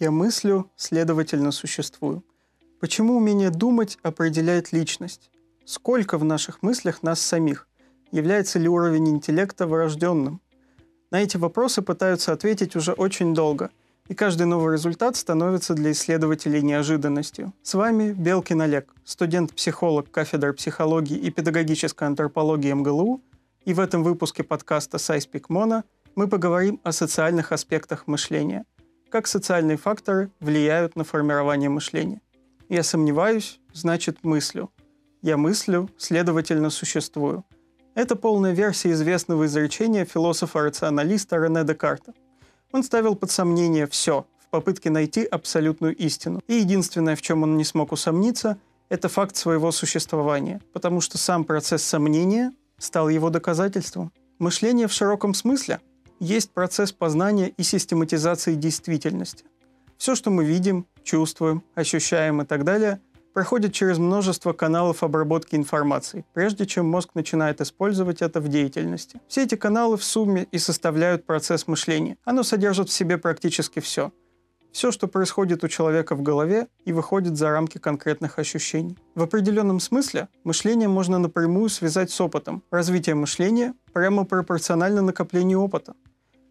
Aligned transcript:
Я 0.00 0.12
мыслю, 0.12 0.70
следовательно, 0.76 1.50
существую. 1.50 2.22
Почему 2.78 3.16
умение 3.16 3.50
думать 3.50 3.98
определяет 4.04 4.70
личность? 4.70 5.28
Сколько 5.64 6.18
в 6.18 6.24
наших 6.24 6.62
мыслях 6.62 7.02
нас 7.02 7.20
самих? 7.20 7.66
Является 8.12 8.60
ли 8.60 8.68
уровень 8.68 9.08
интеллекта 9.08 9.66
врожденным? 9.66 10.40
На 11.10 11.20
эти 11.20 11.36
вопросы 11.36 11.82
пытаются 11.82 12.32
ответить 12.32 12.76
уже 12.76 12.92
очень 12.92 13.34
долго, 13.34 13.70
и 14.06 14.14
каждый 14.14 14.46
новый 14.46 14.74
результат 14.74 15.16
становится 15.16 15.74
для 15.74 15.90
исследователей 15.90 16.62
неожиданностью. 16.62 17.52
С 17.64 17.74
вами 17.74 18.12
Белкин 18.12 18.62
Олег, 18.62 18.94
студент-психолог 19.04 20.12
кафедры 20.12 20.52
психологии 20.52 21.18
и 21.18 21.32
педагогической 21.32 22.06
антропологии 22.06 22.72
МГЛУ, 22.72 23.20
и 23.64 23.74
в 23.74 23.80
этом 23.80 24.04
выпуске 24.04 24.44
подкаста 24.44 24.98
«Сайспик 24.98 25.48
Мона» 25.48 25.82
мы 26.14 26.28
поговорим 26.28 26.80
о 26.84 26.92
социальных 26.92 27.50
аспектах 27.50 28.06
мышления– 28.06 28.64
как 29.10 29.26
социальные 29.26 29.76
факторы 29.76 30.30
влияют 30.40 30.96
на 30.96 31.04
формирование 31.04 31.70
мышления. 31.70 32.20
Я 32.68 32.82
сомневаюсь, 32.82 33.60
значит 33.72 34.24
мыслю. 34.24 34.70
Я 35.22 35.36
мыслю, 35.36 35.88
следовательно, 35.96 36.70
существую. 36.70 37.44
Это 37.94 38.14
полная 38.14 38.52
версия 38.52 38.92
известного 38.92 39.46
изречения 39.46 40.04
философа-рационалиста 40.04 41.36
Рене 41.36 41.64
Декарта. 41.64 42.12
Он 42.70 42.82
ставил 42.82 43.16
под 43.16 43.30
сомнение 43.30 43.86
все 43.86 44.26
в 44.38 44.50
попытке 44.50 44.90
найти 44.90 45.24
абсолютную 45.24 45.96
истину. 45.96 46.40
И 46.46 46.54
единственное, 46.54 47.16
в 47.16 47.22
чем 47.22 47.42
он 47.42 47.56
не 47.56 47.64
смог 47.64 47.92
усомниться, 47.92 48.58
это 48.88 49.08
факт 49.08 49.36
своего 49.36 49.72
существования, 49.72 50.60
потому 50.72 51.00
что 51.00 51.18
сам 51.18 51.44
процесс 51.44 51.82
сомнения 51.82 52.52
стал 52.78 53.08
его 53.08 53.30
доказательством. 53.30 54.12
Мышление 54.38 54.86
в 54.86 54.92
широком 54.92 55.34
смысле 55.34 55.80
есть 56.20 56.50
процесс 56.50 56.92
познания 56.92 57.48
и 57.48 57.62
систематизации 57.62 58.54
действительности. 58.54 59.44
Все, 59.96 60.14
что 60.14 60.30
мы 60.30 60.44
видим, 60.44 60.86
чувствуем, 61.02 61.62
ощущаем 61.74 62.42
и 62.42 62.44
так 62.44 62.64
далее, 62.64 63.00
проходит 63.34 63.72
через 63.72 63.98
множество 63.98 64.52
каналов 64.52 65.02
обработки 65.02 65.56
информации, 65.56 66.24
прежде 66.34 66.66
чем 66.66 66.86
мозг 66.86 67.10
начинает 67.14 67.60
использовать 67.60 68.22
это 68.22 68.40
в 68.40 68.48
деятельности. 68.48 69.20
Все 69.28 69.44
эти 69.44 69.54
каналы 69.54 69.96
в 69.96 70.04
сумме 70.04 70.46
и 70.50 70.58
составляют 70.58 71.26
процесс 71.26 71.66
мышления. 71.66 72.16
Оно 72.24 72.42
содержит 72.42 72.88
в 72.88 72.92
себе 72.92 73.18
практически 73.18 73.80
все– 73.80 74.12
все, 74.72 74.92
что 74.92 75.08
происходит 75.08 75.64
у 75.64 75.68
человека 75.68 76.14
в 76.14 76.22
голове 76.22 76.68
и 76.84 76.92
выходит 76.92 77.36
за 77.36 77.50
рамки 77.50 77.78
конкретных 77.78 78.38
ощущений. 78.38 78.96
В 79.14 79.22
определенном 79.22 79.80
смысле 79.80 80.28
мышление 80.44 80.88
можно 80.88 81.18
напрямую 81.18 81.68
связать 81.68 82.10
с 82.10 82.20
опытом. 82.20 82.62
Развитие 82.70 83.14
мышления 83.14 83.74
прямо 83.92 84.24
пропорционально 84.24 85.02
накоплению 85.02 85.60
опыта. 85.60 85.94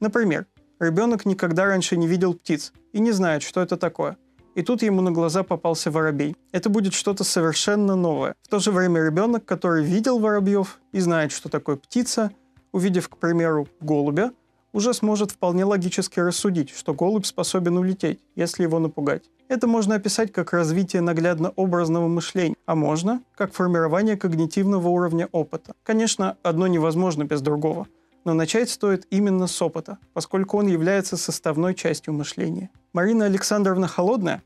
Например, 0.00 0.46
ребенок 0.80 1.26
никогда 1.26 1.66
раньше 1.66 1.96
не 1.96 2.06
видел 2.06 2.34
птиц 2.34 2.72
и 2.92 3.00
не 3.00 3.12
знает, 3.12 3.42
что 3.42 3.60
это 3.60 3.76
такое. 3.76 4.16
И 4.54 4.62
тут 4.62 4.82
ему 4.82 5.00
на 5.00 5.12
глаза 5.12 5.42
попался 5.42 5.90
воробей. 5.90 6.34
Это 6.52 6.68
будет 6.70 6.92
что-то 6.92 7.22
совершенно 7.22 7.94
новое. 7.94 8.34
В 8.42 8.48
то 8.48 8.58
же 8.58 8.72
время 8.72 9.04
ребенок, 9.04 9.44
который 9.44 9.84
видел 9.84 10.18
воробьев 10.18 10.80
и 10.92 11.00
знает, 11.00 11.30
что 11.30 11.48
такое 11.48 11.76
птица, 11.76 12.32
увидев, 12.72 13.08
к 13.08 13.16
примеру, 13.16 13.68
голубя, 13.80 14.32
уже 14.72 14.94
сможет 14.94 15.30
вполне 15.32 15.64
логически 15.64 16.20
рассудить, 16.20 16.70
что 16.70 16.94
голубь 16.94 17.26
способен 17.26 17.76
улететь, 17.76 18.20
если 18.34 18.62
его 18.62 18.78
напугать. 18.78 19.24
Это 19.48 19.66
можно 19.66 19.96
описать 19.96 20.32
как 20.32 20.52
развитие 20.52 21.02
наглядно-образного 21.02 22.06
мышления, 22.06 22.54
а 22.66 22.76
можно 22.76 23.20
как 23.36 23.52
формирование 23.52 24.16
когнитивного 24.16 24.88
уровня 24.88 25.28
опыта. 25.32 25.74
Конечно, 25.82 26.36
одно 26.44 26.68
невозможно 26.68 27.24
без 27.24 27.40
другого, 27.40 27.88
но 28.24 28.34
начать 28.34 28.70
стоит 28.70 29.06
именно 29.10 29.46
с 29.46 29.62
опыта, 29.62 29.98
поскольку 30.12 30.58
он 30.58 30.66
является 30.66 31.16
составной 31.16 31.74
частью 31.74 32.14
мышления. 32.14 32.70
Марина 32.92 33.26
Александровна 33.26 33.86
Холодная 33.86 34.42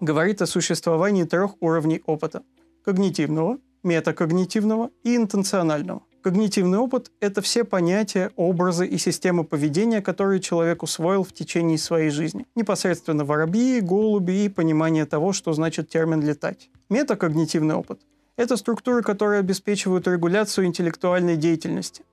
говорит 0.00 0.42
о 0.42 0.46
существовании 0.46 1.24
трех 1.24 1.54
уровней 1.60 2.02
опыта– 2.06 2.42
когнитивного, 2.84 3.58
метакогнитивного 3.82 4.90
и 5.04 5.16
интенционального. 5.16 6.02
Когнитивный 6.22 6.78
опыт– 6.78 7.10
это 7.20 7.42
все 7.42 7.64
понятия, 7.64 8.30
образы 8.36 8.86
и 8.86 8.96
системы 8.96 9.42
поведения, 9.42 10.00
которые 10.00 10.40
человек 10.40 10.84
усвоил 10.84 11.24
в 11.24 11.32
течение 11.32 11.78
своей 11.78 12.10
жизни. 12.10 12.46
Непосредственно 12.54 13.24
воробьи, 13.24 13.80
голуби 13.80 14.44
и 14.44 14.48
понимание 14.48 15.04
того, 15.04 15.32
что 15.32 15.52
значит 15.52 15.88
термин 15.88 16.20
«летать». 16.20 16.70
Метакогнитивный 16.88 17.74
опыт– 17.74 18.00
это 18.36 18.56
структуры, 18.56 19.02
которые 19.02 19.40
обеспечивают 19.40 20.06
регуляцию 20.06 20.66
интеллектуальной 20.66 21.36
деятельности. 21.36 22.04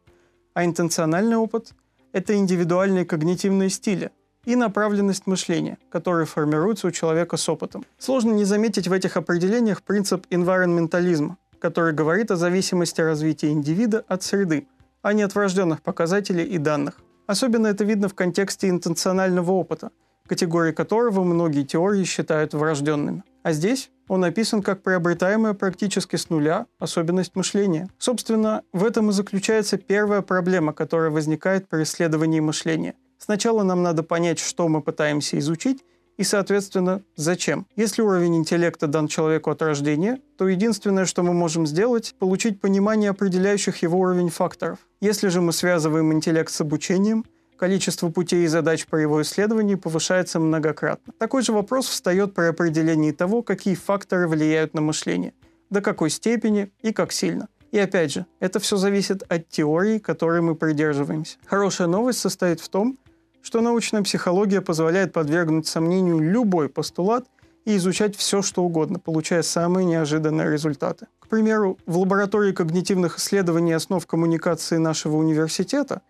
А 0.60 0.66
интенциональный 0.66 1.38
опыт– 1.38 1.72
это 2.12 2.36
индивидуальные 2.36 3.06
когнитивные 3.06 3.70
стили 3.70 4.12
и 4.44 4.58
направленность 4.58 5.26
мышления, 5.26 5.78
которые 5.90 6.26
формируются 6.26 6.88
у 6.88 6.92
человека 6.92 7.38
с 7.38 7.48
опытом. 7.48 7.86
Сложно 7.98 8.34
не 8.34 8.44
заметить 8.44 8.90
в 8.90 8.92
этих 8.92 9.16
определениях 9.16 9.82
принцип 9.82 10.28
инвайронментализма– 10.30 11.38
который 11.60 11.94
говорит 11.94 12.30
о 12.32 12.36
зависимости 12.36 13.00
развития 13.00 13.52
индивида 13.52 14.04
от 14.10 14.22
среды, 14.22 14.68
а 15.02 15.14
не 15.14 15.24
от 15.24 15.34
врожденных 15.34 15.82
показателей 15.82 16.44
и 16.44 16.58
данных. 16.58 16.96
Особенно 17.26 17.68
это 17.68 17.86
видно 17.86 18.10
в 18.10 18.14
контексте 18.14 18.68
интенционального 18.68 19.52
опыта, 19.52 19.92
категории 20.28 20.74
которого 20.74 21.24
многие 21.24 21.64
теории 21.64 22.04
считают 22.04 22.54
врожденными. 22.54 23.24
А 23.44 23.54
здесь 23.54 23.92
он 24.08 24.24
описан 24.24 24.62
как 24.62 24.84
приобретаемая 24.84 25.54
практически 25.54 26.16
с 26.16 26.30
нуля 26.30 26.66
особенность 26.80 27.36
мышления. 27.36 27.90
Собственно, 27.98 28.64
в 28.74 28.84
этом 28.84 29.10
и 29.10 29.14
заключается 29.14 29.78
первая 29.78 30.22
проблема, 30.22 30.74
которая 30.74 31.10
возникает 31.10 31.70
при 31.70 31.84
исследовании 31.84 32.40
мышления. 32.40 32.96
Сначала 33.18 33.64
нам 33.64 33.84
надо 33.84 34.04
понять, 34.04 34.40
что 34.40 34.68
мы 34.68 34.82
пытаемся 34.82 35.38
изучить, 35.40 35.84
и, 36.20 36.24
соответственно, 36.24 37.02
зачем. 37.16 37.66
Если 37.78 38.02
уровень 38.02 38.36
интеллекта 38.36 38.88
дан 38.88 39.08
человеку 39.08 39.52
от 39.52 39.62
рождения, 39.62 40.20
то 40.38 40.50
единственное, 40.50 41.06
что 41.06 41.24
мы 41.24 41.32
можем 41.32 41.66
сделать, 41.66 42.14
получить 42.20 42.60
понимание 42.60 43.12
определяющих 43.12 43.82
его 43.84 44.00
уровень 44.00 44.30
факторов. 44.30 44.80
Если 45.00 45.30
же 45.30 45.40
мы 45.40 45.54
связываем 45.54 46.12
интеллект 46.12 46.52
с 46.52 46.60
обучением, 46.60 47.24
количество 47.60 48.10
путей 48.10 48.46
и 48.46 48.48
задач 48.48 48.88
по 48.88 48.96
его 48.96 49.22
исследованию 49.22 49.78
повышается 49.78 50.40
многократно. 50.40 51.14
Такой 51.20 51.44
же 51.44 51.52
вопрос 51.52 51.88
встает 51.88 52.34
при 52.34 52.46
определении 52.46 53.12
того, 53.12 53.44
какие 53.44 53.76
факторы 53.76 54.28
влияют 54.28 54.74
на 54.74 54.82
мышление, 54.82 55.34
до 55.70 55.82
какой 55.82 56.10
степени 56.10 56.72
и 56.82 56.94
как 56.94 57.12
сильно. 57.12 57.50
И 57.72 57.78
опять 57.78 58.14
же, 58.14 58.26
это 58.40 58.60
все 58.60 58.78
зависит 58.78 59.24
от 59.28 59.50
теории, 59.50 60.00
которой 60.00 60.42
мы 60.42 60.56
придерживаемся. 60.56 61.38
Хорошая 61.46 61.88
новость 61.88 62.20
состоит 62.20 62.62
в 62.62 62.70
том, 62.70 62.98
что 63.42 63.62
научная 63.62 64.02
психология 64.02 64.62
позволяет 64.62 65.14
подвергнуть 65.14 65.68
сомнению 65.68 66.20
любой 66.20 66.70
постулат 66.70 67.26
и 67.66 67.76
изучать 67.76 68.16
все, 68.16 68.42
что 68.42 68.64
угодно, 68.64 69.00
получая 69.00 69.44
самые 69.44 69.86
неожиданные 69.86 70.50
результаты. 70.50 71.08
К 71.20 71.28
примеру, 71.28 71.78
в 71.86 71.98
лаборатории 72.00 72.54
когнитивных 72.54 73.20
исследований 73.20 73.74
основ 73.74 74.06
коммуникации 74.08 74.78
нашего 74.78 75.18
университета 75.18 76.02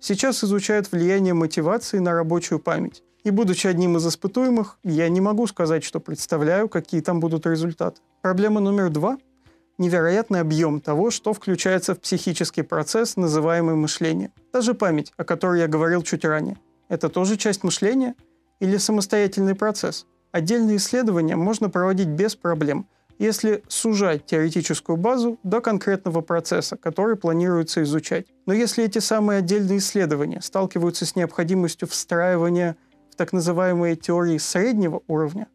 сейчас 0.00 0.44
изучают 0.44 0.90
влияние 0.90 1.34
мотивации 1.34 1.98
на 1.98 2.12
рабочую 2.12 2.58
память. 2.58 3.02
И 3.24 3.30
будучи 3.30 3.66
одним 3.66 3.96
из 3.96 4.06
испытуемых, 4.06 4.78
я 4.84 5.08
не 5.08 5.20
могу 5.20 5.46
сказать, 5.46 5.84
что 5.84 6.00
представляю, 6.00 6.68
какие 6.68 7.00
там 7.00 7.20
будут 7.20 7.46
результаты. 7.46 8.00
Проблема 8.22 8.60
номер 8.60 8.90
два– 8.90 9.18
невероятный 9.78 10.40
объем 10.40 10.80
того, 10.80 11.10
что 11.10 11.32
включается 11.32 11.94
в 11.94 12.00
психический 12.00 12.62
процесс, 12.62 13.16
называемый 13.16 13.74
мышление. 13.74 14.32
Та 14.52 14.60
же 14.60 14.74
память, 14.74 15.12
о 15.16 15.24
которой 15.24 15.60
я 15.60 15.68
говорил 15.68 16.02
чуть 16.02 16.24
ранее– 16.24 16.58
это 16.88 17.08
тоже 17.08 17.36
часть 17.36 17.64
мышления 17.64 18.14
или 18.60 18.76
самостоятельный 18.76 19.54
процесс? 19.54 20.06
Отдельные 20.32 20.76
исследования 20.76 21.36
можно 21.36 21.70
проводить 21.70 22.08
без 22.08 22.34
проблем, 22.34 22.86
если 23.18 23.62
сужать 23.68 24.26
теоретическую 24.26 24.96
базу 24.96 25.38
до 25.42 25.60
конкретного 25.60 26.20
процесса, 26.20 26.76
который 26.76 27.16
планируется 27.16 27.82
изучать. 27.82 28.26
Но 28.46 28.52
если 28.52 28.84
эти 28.84 29.00
самые 29.00 29.38
отдельные 29.38 29.78
исследования 29.78 30.40
сталкиваются 30.40 31.04
с 31.04 31.16
необходимостью 31.16 31.88
встраивания 31.88 32.76
в 33.10 33.16
так 33.16 33.32
называемые 33.32 33.96
теории 33.96 34.38
среднего 34.38 35.02
уровня, 35.08 35.48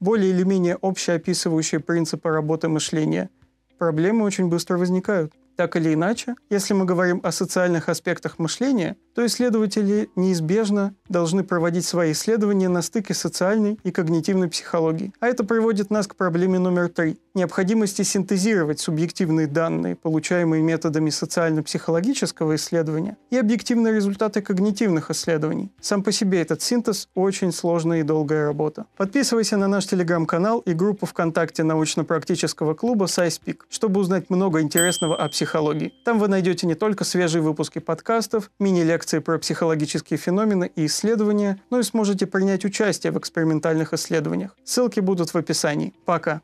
более 0.00 0.30
или 0.30 0.42
менее 0.42 0.76
общеописывающие 0.82 1.80
принципы 1.80 2.28
работы 2.28 2.68
мышления, 2.68 3.30
проблемы 3.78 4.24
очень 4.24 4.48
быстро 4.48 4.76
возникают. 4.76 5.32
Так 5.56 5.76
или 5.76 5.94
иначе, 5.94 6.34
если 6.50 6.74
мы 6.74 6.84
говорим 6.84 7.20
о 7.22 7.30
социальных 7.30 7.88
аспектах 7.88 8.38
мышления, 8.40 8.96
то 9.14 9.24
исследователи 9.24 10.10
неизбежно 10.16 10.94
должны 11.08 11.44
проводить 11.44 11.84
свои 11.84 12.12
исследования 12.12 12.68
на 12.68 12.82
стыке 12.82 13.14
социальной 13.14 13.78
и 13.84 13.90
когнитивной 13.90 14.48
психологии. 14.48 15.12
А 15.20 15.28
это 15.28 15.44
приводит 15.44 15.90
нас 15.90 16.06
к 16.06 16.16
проблеме 16.16 16.58
номер 16.58 16.88
три– 16.88 17.18
необходимости 17.34 18.02
синтезировать 18.02 18.80
субъективные 18.80 19.46
данные, 19.46 19.96
получаемые 19.96 20.62
методами 20.62 21.10
социально-психологического 21.10 22.56
исследования, 22.56 23.16
и 23.30 23.36
объективные 23.36 23.94
результаты 23.94 24.40
когнитивных 24.40 25.10
исследований. 25.10 25.72
Сам 25.80 26.02
по 26.02 26.12
себе 26.12 26.40
этот 26.40 26.62
синтез– 26.62 27.08
очень 27.14 27.52
сложная 27.52 28.00
и 28.00 28.02
долгая 28.02 28.46
работа. 28.46 28.86
Подписывайся 28.96 29.56
на 29.56 29.68
наш 29.68 29.86
телеграм-канал 29.86 30.60
и 30.60 30.72
группу 30.72 31.06
ВКонтакте 31.06 31.64
научно-практического 31.64 32.74
клуба 32.74 33.06
SciSpeak, 33.06 33.58
чтобы 33.68 34.00
узнать 34.00 34.30
много 34.30 34.60
интересного 34.60 35.16
о 35.16 35.28
психологии. 35.28 35.92
Там 36.04 36.18
вы 36.18 36.28
найдете 36.28 36.66
не 36.66 36.74
только 36.74 37.04
свежие 37.04 37.42
выпуски 37.42 37.78
подкастов, 37.78 38.50
мини-лекции 38.58 39.03
лекции 39.04 39.18
про 39.18 39.38
психологические 39.38 40.16
феномены 40.16 40.70
и 40.76 40.86
исследования, 40.86 41.60
но 41.70 41.78
и 41.78 41.82
сможете 41.82 42.26
принять 42.26 42.64
участие 42.64 43.12
в 43.12 43.18
экспериментальных 43.18 43.92
исследованиях. 43.92 44.56
Ссылки 44.64 45.00
будут 45.00 45.34
в 45.34 45.36
описании. 45.36 45.92
Пока! 46.06 46.40